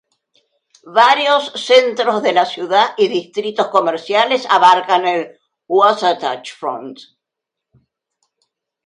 [1.01, 6.99] Varios centro de la ciudad y distritos comerciales abarcan el Wasatch Front.